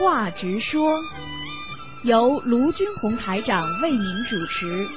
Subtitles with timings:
[0.00, 1.04] 话直说，
[2.04, 4.88] 由卢军红台长为您主持。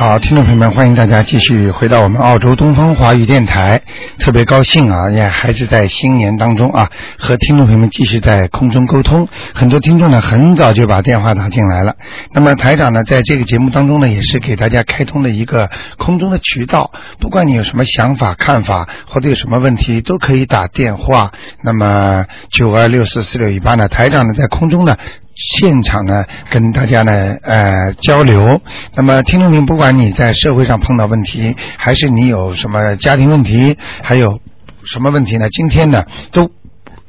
[0.00, 3.82] 好，听众朋友们，欢迎大家继续回到我们澳洲东方华语电台，
[4.20, 6.88] 特别高兴啊，也还是在新年当中啊，
[7.18, 9.28] 和听众朋友们继续在空中沟通。
[9.54, 11.96] 很多听众呢，很早就把电话打进来了。
[12.32, 21.32] 那么台长呢，在这个节目当中呢，也是给大家开通了一个空中的渠道，不管你有什么想法、看法，或者有什么问题，都可以打电话。
[21.60, 24.96] 那么九二六四四六一八呢，台长呢在空中呢。
[25.38, 28.60] 现场呢，跟大家呢呃交流。
[28.94, 34.40] 那么，听众您，不管你在社会上碰到问题，还是你有什么家庭问题，还有
[34.84, 35.48] 什么问题呢？
[35.48, 36.50] 今天呢，都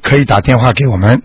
[0.00, 1.22] 可以打电话给我们。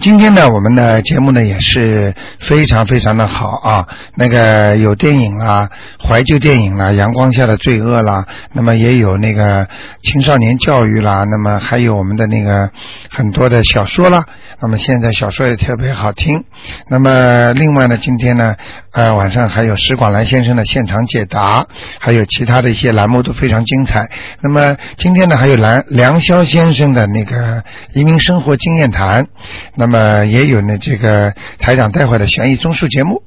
[0.00, 3.88] 今天呢，我们的节目呢也是非常非常的好啊。
[4.14, 5.68] 那个有电影啦，
[6.08, 9.68] 怀旧电影啦，《阳光下的罪恶》啦，那么也有那个
[10.02, 12.70] 青少年教育啦，那么还有我们的那个
[13.10, 14.24] 很多的小说啦。
[14.60, 16.44] 那么现在小说也特别好听。
[16.88, 18.56] 那么另外呢，今天呢，
[18.92, 21.66] 呃，晚上还有石广兰先生的现场解答，
[21.98, 24.10] 还有其他的一些栏目都非常精彩。
[24.40, 27.64] 那么今天呢，还有梁梁霄先生的那个
[27.94, 29.26] 移民生活经验谈。
[29.74, 33.22] 那么也有呢，这个台长带回的悬疑综述节目。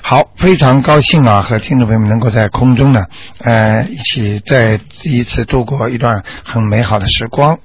[0.00, 3.04] 好，非常高兴啊，和听众朋友们能够在空中呢，
[3.38, 7.58] 呃，一起再一次度过一段很美好的时光。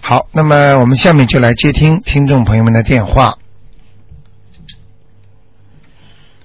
[0.00, 3.38] 好，那么我们下面就来接听听众朋友们的电话。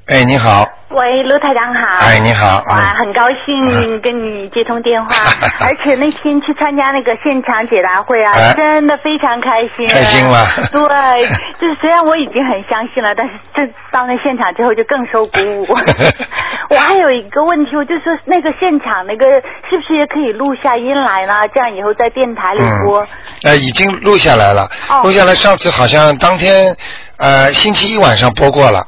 [0.06, 0.79] 哎，你好。
[0.90, 2.04] 喂，卢台长好。
[2.04, 2.64] 哎，你好。
[2.68, 5.16] 哇，很高兴跟你接通电话，
[5.62, 9.88] 而且那天去参加那个现场解答会啊，真的非常开心。
[9.88, 10.48] 开心了？
[10.74, 11.28] 对，
[11.62, 15.68] 就是虽然我已经很相信了，但是这到那现场之后就更受鼓舞。
[16.74, 19.26] 我还有一个问题，我就说那个现场那个
[19.70, 21.48] 是不是也可以录下音来呢？
[21.54, 23.06] 这样以后在电台里播。
[23.44, 24.68] 呃，已经录下来了，
[25.04, 25.36] 录下来。
[25.36, 26.76] 上次好像当天
[27.18, 28.84] 呃星期一晚上播过了。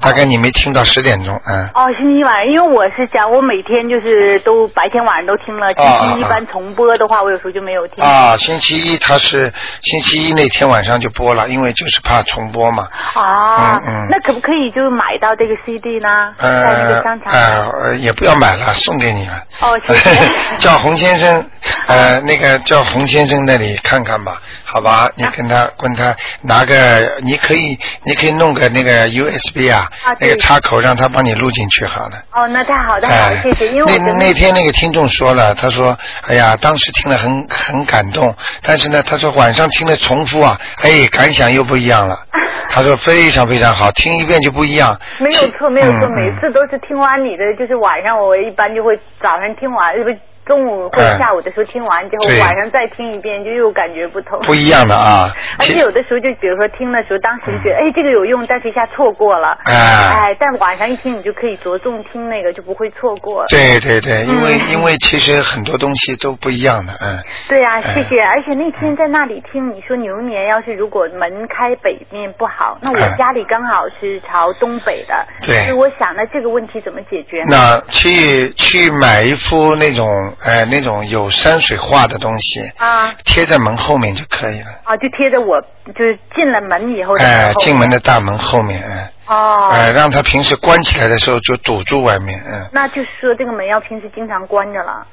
[0.00, 1.68] 大概你没听到十点钟，嗯。
[1.74, 8.04] 哦，星期一晚上，因为我是讲，我每天就是都白天晚上都听了，星期一般重播的话，我有时候就没有听。
[8.04, 9.52] 啊，星期一他是
[9.82, 12.86] 星期一那天晚上就播了，因为就是怕重播嘛。
[13.14, 14.06] 啊，嗯嗯。
[14.10, 16.32] 那可不可以就买到这个 CD 呢？
[16.38, 17.32] 在那个商场。
[17.32, 19.42] 呃，也不要买了，送给你了。
[19.60, 20.32] 哦，谢谢。
[20.58, 21.44] 叫洪先生，
[21.86, 24.40] 呃，那个叫洪先生那里看看吧。
[24.76, 29.88] 好吧，你跟他跟他拿个，你可以你可以弄个那个 USB 啊，
[30.20, 32.22] 那个插口让他帮你录进去好了。
[32.32, 33.68] 哦，那太好，太好，谢谢。
[33.68, 35.96] 因为那那天那个听众说了，他说，
[36.28, 42.18] 哎呀，当时听了很很感动，但是呢，他说晚上听了重复啊，哎，感想又不一样了。
[42.68, 44.94] 他说非常非常好，听一遍就不一样。
[45.18, 50.10] 没有错，没有错，每次都是听完你的，就是晚上我一般就会早上听完，不。
[50.46, 54.38] 中午或者下午的时候听完之后，晚上再听一遍，就又感觉不同。
[54.42, 55.34] 不一样的啊！
[55.58, 59.58] 而且有的时候就比如说听的时候，当时觉得哎这个有用，但是一下错过了。
[59.64, 63.44] 哎，但晚上一听，你就可以着重听那个，就不会错过。
[63.48, 67.18] 对对对，因为因为其实很多东西都不一样的，嗯。
[67.48, 68.20] 对啊，谢谢。
[68.20, 75.56] 而且那天在那里听你说牛年要是如果门开北面不好，那我家里刚好是朝东北的，对。
[75.64, 77.42] 所以我想那这个问题怎么解决？
[77.48, 80.06] 那去去买一副那种。
[80.44, 84.68] 哎，那种有山水画的东西啊，贴在门后面就可以了。
[84.84, 87.14] 啊，就贴在我就是进了门以后。
[87.16, 89.12] 哎，进门的大门后面，哎。
[89.26, 89.68] 哦。
[89.72, 92.68] 哎，让他平时关起来的时候就堵住外面，嗯。
[92.72, 95.06] 那就是说这个门要平时经常关着了。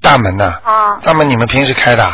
[0.00, 0.60] 大门呐？
[0.64, 0.98] 啊。
[1.02, 2.04] 大门你们平时开的？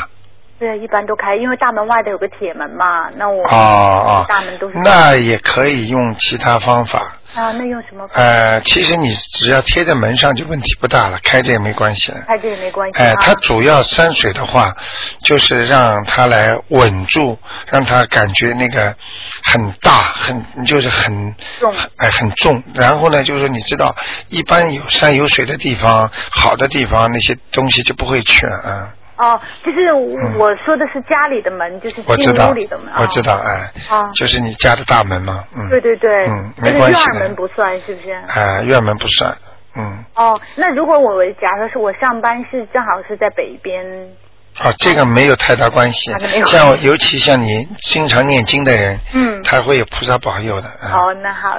[0.59, 3.11] 对，一般都开，因为大门外头有个铁门嘛。
[3.17, 3.45] 那我。
[3.45, 4.25] 哦哦。
[4.27, 4.79] 大门都是。
[4.79, 7.16] 那也可以用其他方法。
[7.37, 8.09] 啊，那用什么？
[8.15, 12.19] 呃，其实你只要贴在门上就问题不大了，开着也没关系了。
[12.27, 12.99] 开着也没关系。
[13.03, 14.75] 哎，它主要山水的话，
[15.23, 18.97] 就是让它来稳住，让它感觉那个
[19.45, 22.63] 很大，很就是很重，哎，很重。
[22.73, 23.95] 然后呢，就是你知道，
[24.29, 28.89] 一般有山有水的地方，好的地方，那些东西就不会去了啊。
[29.17, 29.93] 哦，就是
[30.39, 32.93] 我说的是家里的门，就是进屋里的门。
[32.99, 35.69] 我知道，哎，哦，就是你家的大门嘛，嗯。
[35.71, 38.13] 对对对，嗯，没关系院门不算，是不是？
[38.29, 39.35] 哎，院门不算，
[39.77, 40.05] 嗯。
[40.15, 43.83] 哦，那如果我假如是我上班是正好是在北边。
[44.59, 46.11] 啊，这个没有太大关系。
[46.47, 50.69] 像尤其像你经常念经的人，嗯，他会有菩萨保佑的。
[50.81, 51.57] 好，那好，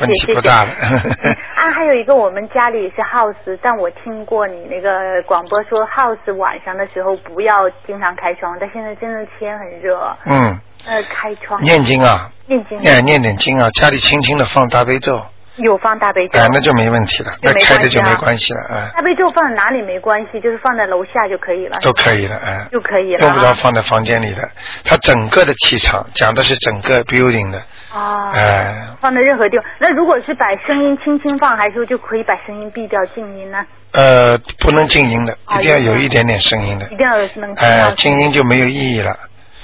[0.00, 0.70] 问题不大了。
[1.56, 10.16] 啊，还有一个，我们家里是 house，但我听过你那个广播说 house 晚上的时候不要经常开窗，但现在真的天很热。
[10.26, 10.60] 嗯。
[10.86, 11.60] 呃，开窗。
[11.64, 12.30] 念经啊。
[12.46, 12.78] 念经。
[12.78, 15.20] 念念点经啊，家里轻轻的放大悲咒。
[15.56, 16.38] 有放大悲咒。
[16.40, 21.78] 哎，那就没问题了，那开着就没关系了，啊，大悲咒放在哪里没关系，就是放在楼下就可以了。
[21.80, 23.28] 都可以了，哎，就可以了啊。
[23.28, 24.42] 用不着放在房间里的。
[24.84, 27.58] 它整个的气场讲的是整个 building 的，
[27.92, 28.30] 啊。
[28.32, 29.64] 哎，放在任何地方。
[29.78, 33.58] 那如果是把声音轻轻放，还是说就可以把声音闭掉静音呢？
[33.92, 37.54] 呃，不能静音的，啊一定要有一点点声音的一，定要有能。
[37.96, 39.16] 静音就没有意义了。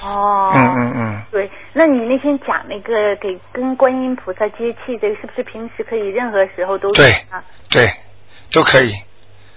[0.03, 0.51] 哦。
[0.53, 7.43] 嗯嗯嗯，对，那你那天讲那个给跟观音菩萨接气，这个是不是平时可以任何时候都对啊？
[7.69, 7.87] 对，
[8.51, 8.93] 都可以。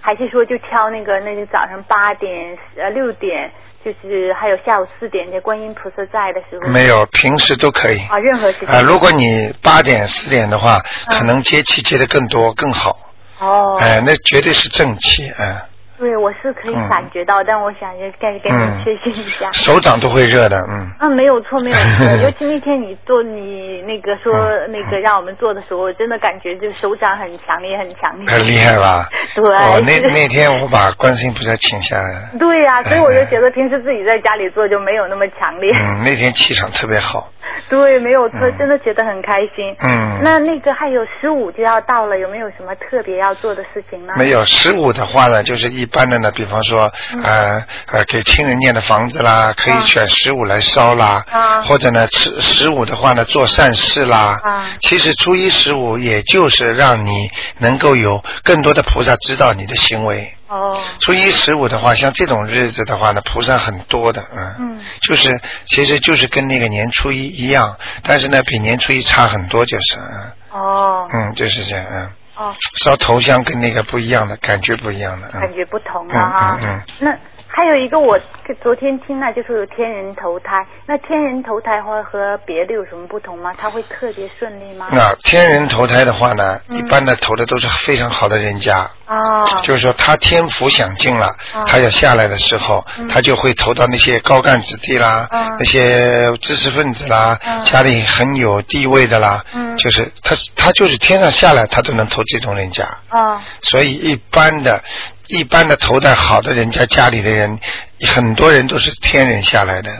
[0.01, 3.51] 还是说就挑那个那个早上八点呃六点，
[3.85, 6.69] 就是还有下午四点，这观音菩萨在的时候？
[6.73, 7.99] 没有，平时都可以。
[8.09, 8.69] 啊，任何时间。
[8.69, 10.79] 啊，如果你八点四点的话，
[11.09, 12.93] 嗯可能接气接的更多更好。
[13.41, 13.77] 哦。
[13.81, 15.61] 哎，那绝对是正气，哎，
[15.99, 19.51] 对，我是可以嗯感觉到，但我想也该跟嗯你确信一下。
[19.53, 20.87] 手掌都会热的，嗯。
[20.99, 22.05] 啊，没有错，没有错。
[22.23, 28.27] 尤其那天你做你那个说嗯那个让我们做的时候，我真的感觉就手掌很强烈，很强烈。
[28.29, 29.07] 很厉害吧？
[29.35, 29.45] 对。
[29.49, 35.73] 哦，那那天我把观世音菩萨请下来了，对呀、所以我就哎觉得平时自己在家里做就没有那么强烈。
[35.73, 37.29] 嗯，那天气场特别好，
[37.69, 39.75] 对，没有错，嗯真的觉得很开心。
[39.81, 44.14] 嗯那那个还有十五就要到了，有没有什么特别要做的事情呢？
[44.17, 46.91] 没有十五的话呢，就是一般的呢，比方说
[47.23, 47.62] 呃
[47.93, 54.41] 呃给亲人念的房子啦，可以选十五来烧啦，啊或者呢十十五的话呢做善事啦。
[54.43, 60.36] 啊其实初一十五也就是让你能够有更多的菩萨知道你的行为。
[60.49, 60.79] 哦。
[61.01, 64.81] 初一十五的话，像这种日子的话呢，菩萨很多的，嗯，嗯。
[65.03, 70.33] 就是其实就是跟那个年初一一样，但是呢比年初一差很多，就是，嗯。
[70.61, 71.09] 哦。
[71.13, 76.59] 嗯，就是这样，嗯，哦，烧头香跟那个不一样的，感觉不一样的，嗯，感觉不同了哈。
[76.61, 76.83] 嗯嗯嗯。
[77.01, 77.19] 那
[77.56, 78.20] 还有一个我
[78.62, 80.62] 昨天听了，就是有天人投胎。
[80.85, 83.50] 那天人投胎会和别的有什么不同吗？
[83.56, 84.88] 他会特别顺利吗？
[84.93, 89.43] 那天人投胎的话呢，嗯一般的投的都是非常好的人家，哦。
[89.62, 104.85] 就是说他天福享尽了，啊他要下来的时候，嗯他就会投到那些高干子弟啦，啊那些知识分子啦，啊家里很有地位的啦，嗯就是他他就是天上下来，他都能投这种人家，哦所以一般的。
[105.28, 107.58] 一般的投在好的人家家里的人，
[108.06, 109.90] 很多人都是天人下来的，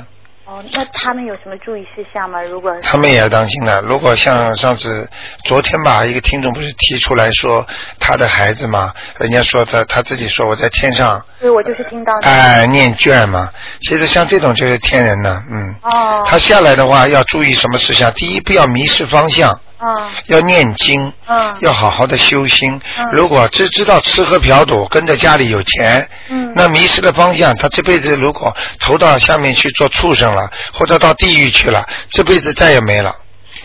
[0.45, 2.41] 哦，那他们有什么注意事项吗？
[2.43, 3.81] 如果他们也要当心的。
[3.83, 5.09] 如果像上次
[5.45, 7.67] 昨天吧，一个听众不是提出来说
[7.99, 12.29] 他的孩子嘛，人家说他他自己说我在天上，对我就是听到的。
[12.29, 13.51] 哎，念卷嘛。
[13.81, 15.75] 其实像这种就是天人呢，嗯。
[15.83, 16.23] 哦。
[16.25, 18.13] 他下来的话要注意什么事项？
[18.13, 22.81] 第一，不要迷失方向，嗯要念经，嗯要好好的修心。
[22.99, 33.15] 嗯如果只知道吃喝嫖赌，跟着家里有钱，嗯那迷失了方向，他这辈子如果投到下面去做畜生了，或者到地狱去了，这辈子再也没了，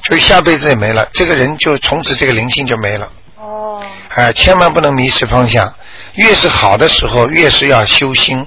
[0.09, 3.09] 就下辈子也没了，这个人就从此这个灵性就没了。
[3.37, 5.73] 哦哎、千万不能迷失方向。
[6.15, 8.45] 越是好的时候，越是要修心。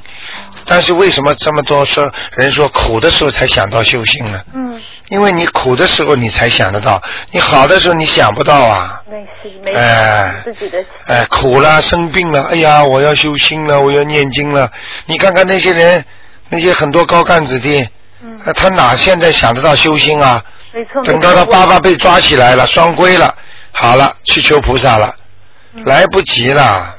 [0.66, 4.42] 但是为什么这么多说人说苦的时候才想到修心呢？
[4.54, 9.02] 嗯，因为你苦的时候你才想得到，你好的时候你想不到啊。
[9.10, 9.72] 没事没
[10.44, 14.70] 自己的哎，苦了，生病了，哎呀，我要修心了，我要念经了。
[15.06, 16.04] 你看看那些人，
[16.48, 17.86] 那些很多高干子弟，
[18.22, 20.42] 嗯呃他哪现在想得到修心啊？
[20.72, 21.02] 没错。
[21.04, 23.34] 等到他爸爸被抓起来了，双规了，
[23.72, 25.14] 好了，去求菩萨了，
[25.84, 26.96] 来不及了，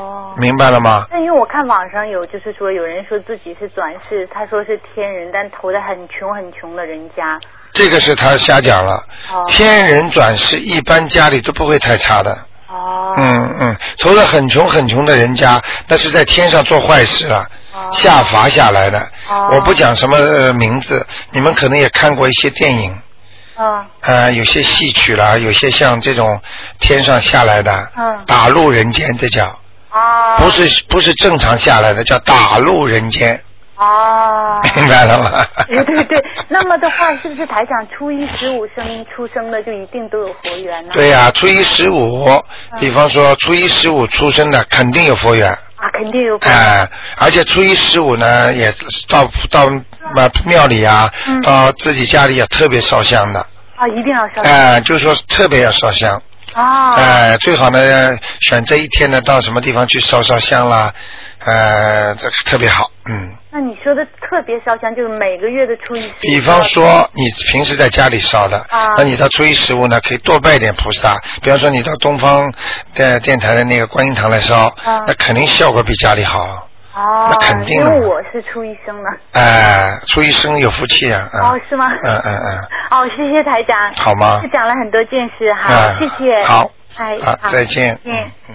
[0.00, 0.34] 哦。
[0.36, 1.06] 明白了吗？
[1.10, 7.38] 那因为我看网上有，就是说有人说自己是转世，他说是天人，但投的很穷很穷的人家。
[7.72, 9.04] 这个是他瞎讲了。
[9.32, 12.32] 哦天人转世，一般家里都不会太差的。
[12.68, 13.14] 哦。
[13.16, 18.98] 嗯嗯，投了很穷很穷的人家，那是在天上做坏事了，哦下罚下来的。
[19.28, 22.98] 哦我不讲什么呃名字，你们可能也看过一些电影，
[23.56, 26.40] 嗯呃，有些戏曲啦，有些像这种
[26.78, 29.58] 天上下来的，嗯打入人间，这叫
[29.90, 30.38] 啊。
[30.38, 33.40] 不是不是正常下来的，叫打入人间，
[33.76, 34.60] 哦。
[34.76, 35.44] 明白了吗？
[35.68, 40.90] 对对对，那么的话，是不是台长初一十五生出生的就一定都有佛缘呢？
[40.92, 42.26] 对呀、初一十五，
[42.78, 45.50] 比方说初一十五出生的，肯定有佛缘。
[45.76, 46.90] 啊，肯定有佛哎、缘。
[47.16, 49.70] 而且初一十五呢，也是到到
[50.14, 53.40] 嘛庙里啊，嗯到自己家里也特别烧香的，
[53.76, 54.42] 啊，一定要烧。
[54.42, 56.20] 哎、就是说特别要烧香，
[56.54, 56.94] 啊。
[56.94, 57.80] 哎、最好呢
[58.40, 60.92] 选择一天呢到什么地方去烧烧香啦，
[61.44, 63.36] 呃，这个特别好，嗯。
[63.52, 66.12] 那你说的特别烧香，就是每个月的初一。
[66.20, 71.20] 比方说，你平时在家里烧的，啊那你到初一十五呢，可以多拜点菩萨。
[71.42, 72.52] 比方说，你到东方
[72.94, 76.68] 的电台的那个观音堂来烧，啊那肯定效果比家里好。
[76.94, 79.08] 哦那肯，定因为我是初一生的。
[79.32, 81.20] 哎，初一生有福气啊！
[81.32, 81.86] 啊哦，是吗？
[82.02, 82.58] 嗯嗯嗯，
[82.90, 83.94] 哦，谢谢台长。
[83.94, 86.42] 好吗是讲了很多件事哈，啊谢谢。
[86.44, 87.98] 好，哎，好，再见。
[88.04, 88.12] 嗯。
[88.48, 88.54] 嗯。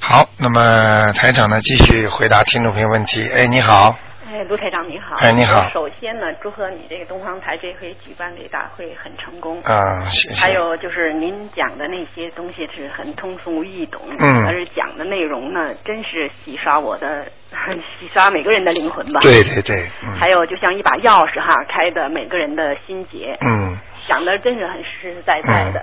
[0.00, 3.28] 好，那么台长呢，继续回答听众朋友问题。
[3.34, 3.94] 哎，你好，
[4.36, 5.16] 哎，卢台长你好。
[5.16, 9.62] 哎你好首先呢，祝贺你这个东方台这回举办这个大会很成功。
[9.62, 10.34] 啊，谢谢。
[10.34, 17.24] 还有就是您讲的那些东西是很通俗易懂，嗯而讲的内容呢，真是洗刷我的，
[17.98, 19.20] 洗刷每个人的灵魂吧。
[19.22, 25.82] 对对对，嗯还有就像一把钥匙哈，开的每个人的心结，嗯讲的真是很实实在在的。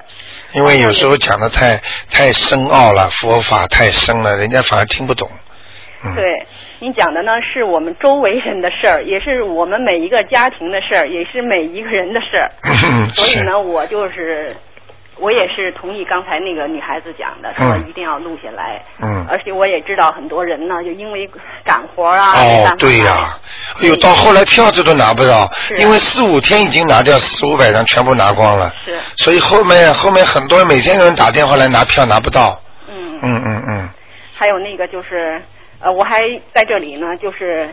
[0.54, 1.78] 因为有时候讲的太
[2.12, 5.28] 太深奥了，佛法太深了，人家反而听不懂。
[6.06, 6.46] 嗯，对，
[6.84, 12.52] 你讲的呢是我们周围人的事儿，也是我们每一个家庭的事儿，也是每一个人的事儿。
[13.16, 14.50] 所以呢，我就是，
[15.18, 18.84] 我也是同意刚才那个女孩子讲的，说嗯一定要录下来。
[19.02, 21.30] 嗯而且我也知道很多人呢，就因为
[21.64, 23.34] 赶活啊，哦对呀、
[23.82, 28.70] 哎呦，到后来票子都拿不到，因为四五天已经拿掉四五百张，全部拿光了。
[28.84, 32.60] 是，所以后面后面很多人每天有人打电话来拿票拿不到。
[32.90, 33.90] 嗯，嗯嗯嗯，
[34.36, 35.42] 还有那个就是，
[35.84, 36.24] 呃，我还
[36.54, 37.70] 在这里呢，就是，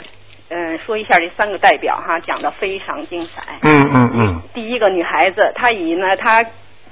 [0.48, 3.42] 嗯、说一下这三个代表哈，讲的非常精彩。
[3.62, 6.42] 嗯嗯嗯，第一个女孩子，她以呢，她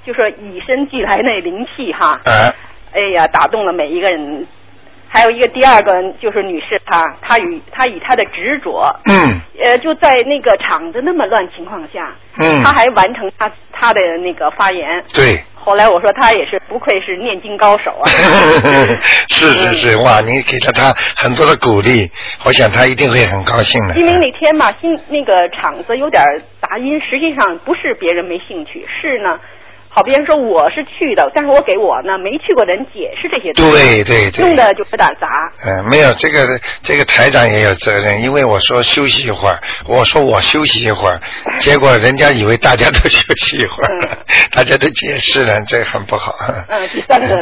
[0.05, 2.53] 就是以身俱来那灵气哈，哎，
[2.93, 4.47] 哎呀，打动了每一个人。
[5.11, 15.03] 还有一个第二个就是女士她，她与她以她的执着，嗯呃，就在那个场子那么乱情况下，嗯她还完成她她的那个发言。
[15.11, 15.43] 对。
[15.63, 18.09] 后来我说他也是不愧是念经高手啊。
[19.27, 20.21] 是是是，哇！
[20.21, 22.09] 你给了他很多的鼓励，
[22.45, 23.95] 我想他一定会很高兴的。
[23.95, 26.21] 因为那天嘛，新那个场子有点
[26.61, 29.39] 杂音，实际上不是别人没兴趣，是呢，
[29.91, 35.27] 好别人说我是去的，但是我给我呢没去过的人解释这些东西，对对对弄得就有点杂。
[35.65, 36.45] 嗯，没有这个
[36.83, 41.19] 这个台长也有责任，因为我说休息一会儿，我说我休息一会儿，
[41.59, 44.07] 结果人家以为大家都休息一会儿，嗯
[44.53, 46.33] 大家都解释了，这很不好。
[46.69, 47.35] 嗯，第三个，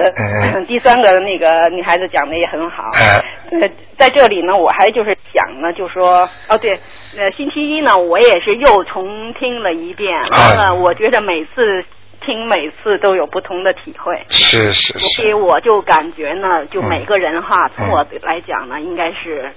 [0.56, 2.84] 嗯 第三个那个女孩子讲的也很好。
[2.98, 3.22] 哎
[3.60, 6.72] 呃，在这里呢，我还就是想呢，就说哦对，
[7.18, 11.84] 呃，星期一呢，我也是又重听了一遍，啊完了，我觉得每次
[12.28, 14.22] 听每次都有不同的体会。
[14.30, 19.52] 是是是所以，我就感觉呢，就每个人哈，嗯从我来讲呢，应该是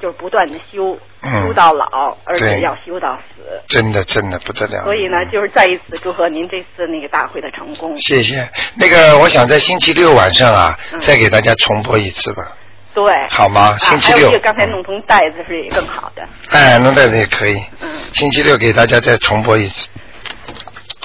[0.00, 3.42] 就是不断的修，嗯修到老，而且要修到死。
[3.68, 4.82] 真的真的不得了。
[4.82, 7.96] 所以呢，就是再一次祝贺您这次那个大会的成功。
[7.96, 8.46] 谢谢。
[8.74, 12.42] 那个，我想在星期六晚上啊，嗯再给大家重播一次吧，
[12.92, 13.04] 对。
[13.30, 13.76] 好吗？
[13.76, 14.36] 啊，星期六。
[14.40, 16.22] 刚才弄成袋子是也更好的。
[16.50, 17.56] 哎，弄袋子也可以。
[17.80, 17.88] 嗯。
[18.12, 19.88] 星期六给大家再重播一次，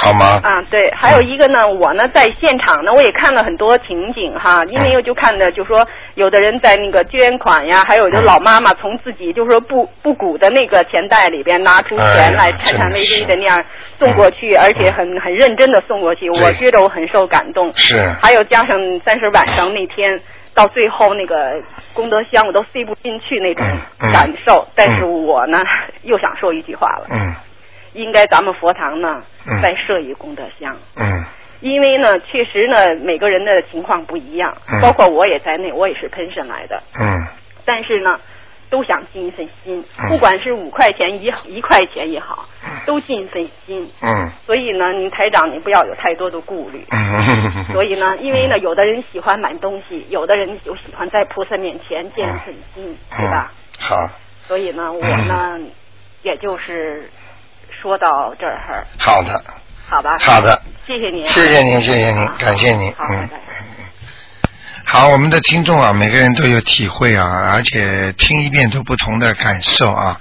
[0.01, 0.39] 好吗？
[0.43, 13.63] 啊，对，还有一个呢，我呢在现场呢，我也看了很多情景哈，因为我就看的就说有的人在那个捐款呀，还有就老妈妈从自己就是说不不鼓的那个钱袋里边拿出钱来，颤颤巍巍的那样
[13.99, 17.71] 送过去，而且很很认真的送过去，我觉得我很受感动。
[17.75, 18.09] 是。
[18.21, 20.19] 还有加上三十晚上那天。
[20.53, 25.59] 到最后那个功德箱我都塞不进去那种嗯嗯感受，但是嗯我呢
[26.03, 27.33] 又想说一句话了，嗯
[27.93, 31.25] 应该咱们佛堂呢嗯再设一功德箱，嗯
[31.61, 36.81] 因为呢，确实呢，每个人的情况不一样，嗯包括我也在内，我也是喷神来的。
[36.99, 37.27] 嗯
[37.63, 38.19] 但是呢，
[38.71, 42.47] 都想尽一份心嗯，不管是五块钱一，一块钱也好，
[42.87, 43.87] 都尽一份心。
[44.01, 46.83] 嗯所以呢，您台长，您不要有太多的顾虑。
[46.89, 47.65] 嗯。
[47.71, 53.51] 所以呢，因为呢，有的人喜欢买东西，有的人就喜欢在菩萨面前见一份心，对吧？
[53.53, 53.85] 嗯？
[53.85, 54.09] 好，
[54.47, 55.59] 所以呢，我呢，
[56.23, 57.07] 也就是
[57.81, 59.43] 说到这儿，好的，
[59.89, 60.15] 好吧？
[60.19, 63.29] 好的，谢谢您啊，谢谢您，谢谢您，感谢您，好，嗯。
[64.83, 70.19] 好，我们的听众啊，每个人都有体会啊，而且听一遍都不同的感受啊。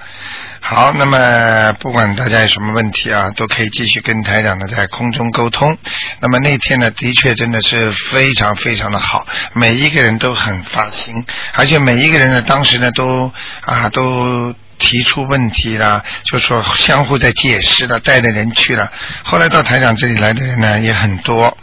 [0.61, 5.76] 好，那么不管大家有什么问题啊，都可以继续跟台长呢在空中沟通。
[6.21, 11.25] 那么那天呢，的确真的是非常非常的好，每一个人都很发心，
[11.55, 14.55] 而且每一个人呢，当时呢都啊都。
[14.83, 18.90] 提出问题了，就说相互在解释了，带着人去了。
[19.23, 21.55] 后来到台长这里来的人呢也很多。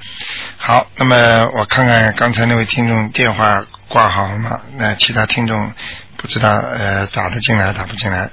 [0.57, 1.15] 好，那么
[1.57, 3.57] 我看看刚才那位听众电话
[3.89, 4.61] 挂好了吗？
[4.75, 5.73] 那其他听众
[6.17, 8.29] 不知道呃打得进来打不进来。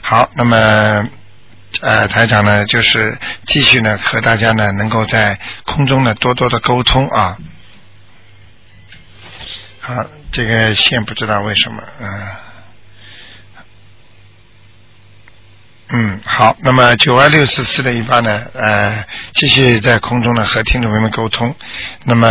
[0.00, 1.08] 好，那么
[1.82, 7.36] 呃台长呢就是继续呢和大家呢能够在空中呢多多的沟通啊。
[9.80, 12.08] 好，这个线不知道为什么嗯。
[15.88, 19.04] 嗯，好，那么九二六四四的一八呢，呃，
[19.34, 21.54] 继续在空中呢和听众朋友们沟通。
[22.02, 22.28] 那么，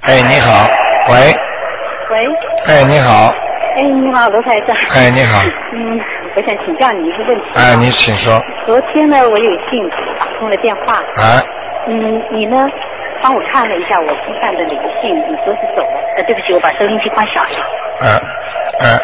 [0.00, 0.66] 哎，你好，
[1.10, 1.34] 喂，
[2.10, 2.26] 喂，
[2.64, 3.34] 哎，你好，
[3.80, 4.76] 哎，你好，罗台长。
[4.94, 5.40] 哎，你好。
[5.72, 5.98] 嗯，
[6.36, 7.44] 我想请教你一个问题。
[7.56, 8.38] 哎，你请说。
[8.66, 10.98] 昨天呢，我有幸打通了电话。
[11.16, 11.40] 啊。
[11.88, 12.68] 嗯，你呢，
[13.22, 16.00] 帮我看了一下我身上的灵性，你说是走了。
[16.18, 17.48] 呃，对不起，我把收音机关小了。
[18.02, 18.20] 哎，
[18.80, 19.00] 哎，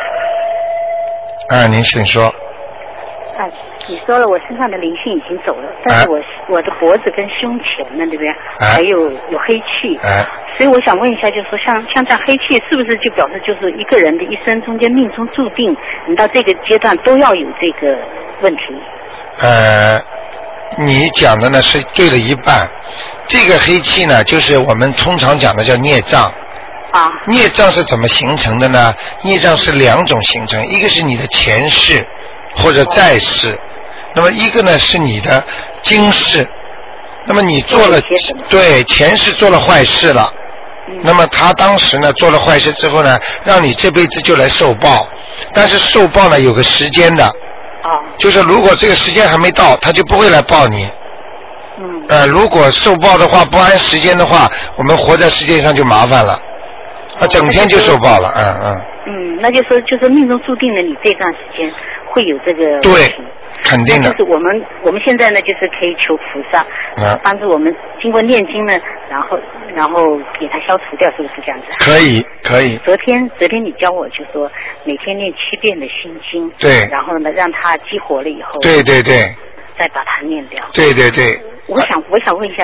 [1.63, 2.31] 哎，您请说。
[3.37, 3.45] 啊，
[3.87, 8.35] 你说了，我身上的灵性已经走了，但是我我的脖子跟胸前呢，对不对？
[8.59, 9.97] 还有有黑气。
[10.03, 10.25] 哎。
[10.57, 15.77] 所以我想问一下，就是说，像像这样黑气，是不是就表示就是一个人的一生中间命中注定，
[16.07, 17.99] 你到这个阶段都要有这个
[18.41, 18.63] 问题？
[19.43, 20.01] 呃，
[20.79, 22.67] 你讲的呢是对了一半。
[23.27, 26.25] 这个黑气呢，就是我们通常讲的叫孽障。
[26.93, 27.03] 啊。
[27.27, 28.95] 孽障是怎么形成的呢？
[29.23, 32.03] 孽障是两种形成，一个是你的前世。
[32.57, 33.59] 或者在世，
[34.15, 35.45] 那么一个呢是你的
[35.83, 36.47] 今世，
[37.27, 38.01] 那么你做了
[38.49, 40.33] 对前世做了坏事了，
[41.03, 45.07] 那么他当时呢做了坏事之后呢，让你这辈子就来受报，
[45.53, 47.31] 但是受报呢有个时间的，
[48.19, 50.89] 就是如果这个时间还没到，他就不会来报你。
[51.79, 51.85] 嗯。
[52.09, 56.33] 呃，如果受报的话不按时间的话，我们活在世界上就麻烦了，
[57.21, 58.85] 啊，整天就受报了，嗯嗯。
[59.09, 61.73] 嗯，那就说就是命中注定了你这段时间。
[62.17, 63.13] 会有这个对，
[63.63, 64.11] 肯定的。
[64.11, 66.65] 就是我们我们现在呢，就是可以求菩萨
[67.23, 68.73] 帮助我们，经过念经呢，
[69.11, 69.39] 然后
[69.75, 71.67] 然后给它消除掉，是不是这样子？
[71.79, 72.79] 可以，可以。
[72.79, 74.51] 昨天昨天你教我就说
[74.85, 79.13] 每天念七遍的心经，对，然后呢让它激活了以后，对对对，
[79.79, 80.65] 再把它念掉。
[80.73, 81.39] 对对对。
[81.69, 82.63] 我想我想问一下，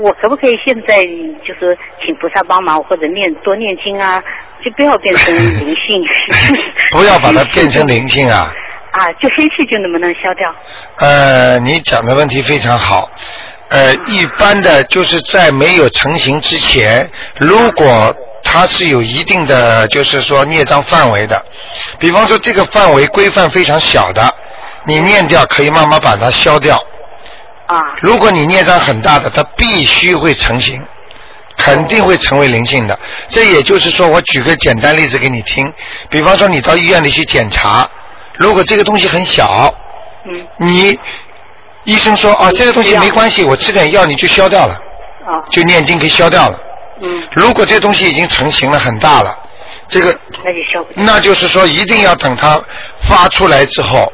[0.00, 0.96] 我可不可以现在
[1.44, 4.22] 就是请菩萨帮忙，或者念多念经啊，
[4.64, 6.00] 就不要变成灵性。
[6.96, 8.46] 不要把它变成灵性啊。
[8.96, 10.54] 啊，就黑气就能不能消掉？
[10.96, 13.10] 呃，你讲的问题非常好。
[13.68, 17.06] 呃，一般的就是在没有成型之前，
[17.38, 21.44] 如果它是有一定的，就是说孽障范围的，
[21.98, 24.34] 比方说这个范围规范非常小的，
[24.86, 26.76] 你念掉可以慢慢把它消掉。
[27.66, 27.76] 啊。
[28.00, 30.82] 如果你孽障很大的，它必须会成型，
[31.58, 32.98] 肯定会成为灵性的。
[33.28, 35.70] 这也就是说，我举个简单例子给你听，
[36.08, 37.86] 比方说你到医院里去检查。
[38.38, 39.72] 如果这个东西很小，
[40.24, 40.98] 嗯，你
[41.84, 44.74] 医生说啊，这个东西没关系，我吃点药你就消掉了，
[45.26, 46.58] 啊，就念经可以消掉了。
[47.00, 49.38] 嗯，如果这东西已经成型了很大了，
[49.88, 51.04] 这个那就消不掉。
[51.04, 52.60] 那就是说一定要等它
[53.00, 54.12] 发出来之后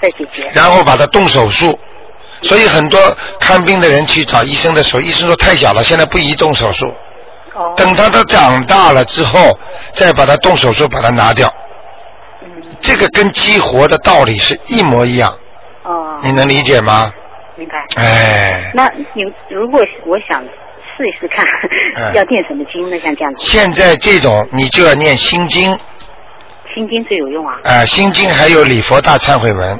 [0.00, 1.78] 再解决，然后把它动手术。
[2.42, 3.00] 所以很多
[3.38, 6.92] 看病的人去找医生的时候，医生说太小了，现在不宜动手术。
[7.54, 9.58] 哦，等它都长大了之后，
[9.94, 11.52] 再把它动手术把它拿掉。
[12.80, 15.38] 这个跟激活的道理是一模一样。
[15.84, 16.18] 哦。
[16.22, 17.12] 你能理解吗？
[17.56, 17.84] 明白。
[17.96, 18.70] 哎。
[18.74, 21.44] 那你如果我想试一试看，
[22.14, 22.98] 要念什么经呢？
[23.02, 23.44] 像这样子。
[23.44, 25.70] 现在这种你就要念心经。
[26.74, 27.58] 心经最有用啊。
[27.64, 29.78] 哎，心经还有礼佛大忏悔文。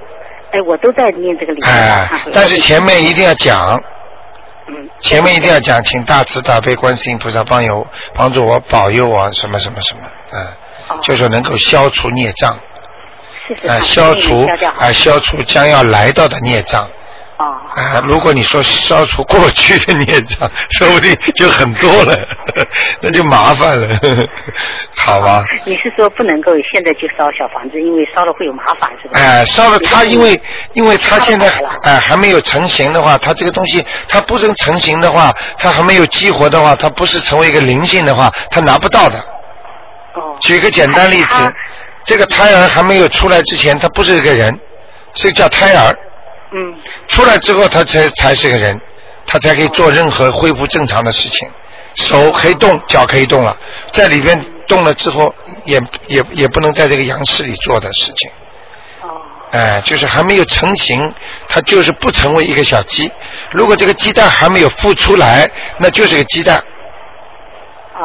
[0.52, 2.32] 哎，我都在念这个礼佛大忏悔文。
[2.34, 3.72] 但是前面一定要讲。
[4.68, 4.88] 嗯。
[4.98, 12.58] 前面一定要讲，请大慈大悲观世音菩萨帮有帮助我保佑我什么什么什么，嗯，就是能够消除孽障。
[13.68, 14.46] 啊，消除
[14.78, 16.88] 啊，消除将要来到的孽障。
[17.38, 17.56] 哦。
[17.74, 22.16] 啊，如果你说消除过去的孽障，说不定就很多了，
[23.00, 23.98] 那就麻烦了，
[24.96, 25.42] 好吧？
[25.64, 29.18] 你是说不能够现在就烧小房子，因为烧了会有麻烦，是吧？
[29.18, 30.40] 哎，烧了它，因为
[30.74, 31.50] 因为它现在
[31.82, 39.18] 哎还没有成型的话，它这个东西它不能成型的话，它还没有激活的话，它不是成为一个灵性的话，它拿不到的。
[40.14, 40.36] 哦。
[40.40, 41.54] 举个简单例子。
[42.04, 44.58] 这个胎儿还没有出来之前，他不是一个人，
[45.14, 45.96] 是叫胎儿。
[46.52, 46.74] 嗯。
[47.08, 48.80] 出来之后，他才才是个人，
[49.26, 51.48] 他才可以做任何恢复正常的事情，
[51.94, 53.56] 手可以动，脚可以动了，
[53.92, 55.34] 在里边动了之后，
[55.64, 58.30] 也也也不能在这个羊室里做的事情。
[59.02, 59.22] 哦。
[59.52, 61.00] 哎，就是还没有成型，
[61.48, 63.10] 它就是不成为一个小鸡。
[63.50, 66.62] 如果这个鸡蛋还没有孵出来，那就是个鸡蛋。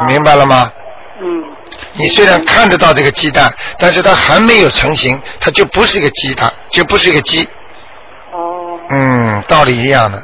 [0.06, 0.70] 明白了吗？
[1.20, 1.44] 嗯。
[1.98, 7.42] 你虽然看得到这个鸡蛋，但是它还没有成型，它就不是一个鸡蛋，就不是一个鸡。
[8.32, 8.78] 哦。
[8.88, 10.22] 嗯，道理一样的，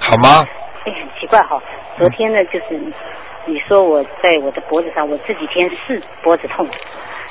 [0.00, 0.44] 好吗？
[0.84, 1.62] 哎，很奇怪哈，
[1.96, 2.76] 昨天呢，就是
[3.46, 6.68] 你说我在我的脖子上，我这几天是脖子痛。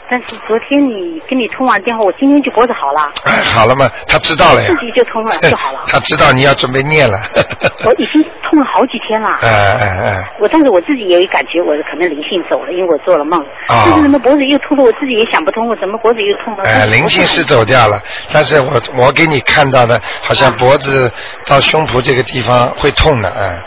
[0.09, 3.11] 但是昨天你跟你通完电话，我今天就脖子好了。
[3.23, 4.67] 哎， 好了嘛，他知道了呀。
[4.69, 5.81] 自己就通了就好了。
[5.87, 7.17] 他知道你要准备念了。
[7.85, 9.29] 我已经痛了好几天了。
[9.41, 10.33] 哎哎哎。
[10.39, 13.39] 我但是我自己也有感觉，我可能灵性走了，因为我做了梦。
[13.67, 13.83] 啊。
[13.85, 14.83] 但是怎么脖子又痛了？
[14.83, 16.63] 我自己也想不通，我怎么脖子又痛了？
[16.63, 17.97] 哎，灵性是走掉了，
[18.33, 21.11] 但是我我给你看到的，好像脖子
[21.45, 23.61] 到胸脯这个地方会痛的，哎。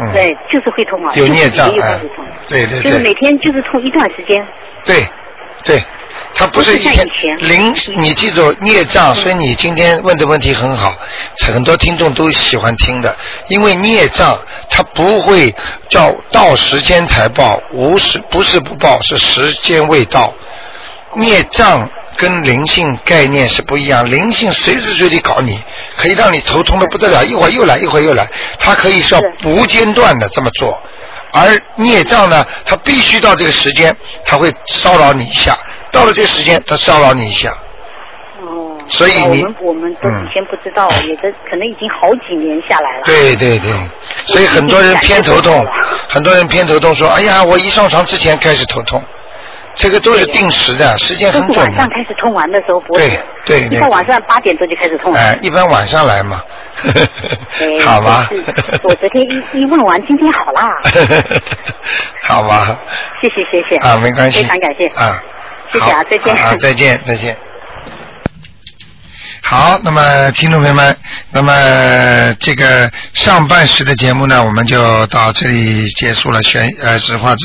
[0.00, 0.12] 嗯。
[0.12, 1.12] 对，就是会痛啊。
[1.16, 1.68] 有孽障，
[2.48, 2.80] 对对。
[2.80, 4.46] 就是每天就是痛一段时间。
[4.84, 5.04] 对。
[5.64, 5.82] 对，
[6.34, 7.06] 他不是一天
[7.40, 10.94] 灵，你记住孽障，所以你今天问的问题很好，
[11.46, 13.14] 很多听众都喜欢听的，
[13.48, 14.38] 因为孽障
[14.70, 15.54] 它不会
[15.88, 20.32] 叫到时间才报，无时不是不报，是时间未到。
[21.16, 25.58] 孽障跟灵性概念是不一样，灵性随时随地搞你，
[25.96, 30.80] 可以让你头痛的不得了，一会儿又来，一会儿又来，它可以是要无间断的这么做。
[31.32, 35.56] 而孽障呢，它必须到这个时间，它会骚扰你一下，
[35.92, 37.50] 到了这个时间，它骚扰你一下。
[38.40, 40.26] 哦，所以你我们我们都嗯。
[40.26, 43.02] 以前不知道， 有的可能已经好几年下来了。
[43.04, 43.70] 对对对，
[44.26, 45.66] 所以很多人偏头痛，
[46.08, 49.02] 很多人偏头痛说，哎呀，我一上床之前开始头痛，
[49.78, 51.62] 这个都是定时的，时间很准的。
[51.62, 52.98] 晚上开始通完的时候，不会
[53.46, 55.20] 对对对一般晚上八点多就开始通了。
[55.20, 56.42] 哎，一般晚上来嘛，
[56.84, 58.28] 哎好吧
[58.82, 60.68] 我昨天一一问完，今天好啦，
[62.26, 62.76] 好吧，
[63.22, 65.22] 谢谢谢谢啊，没关系，非常感谢啊，
[65.72, 67.36] 谢谢啊再见啊，再见，再见。
[69.40, 70.94] 好，那么听众朋友们，
[71.30, 76.42] 那么这个上半时的节目呢，我们就到这里结束了。
[76.42, 77.36] 选呃，实话。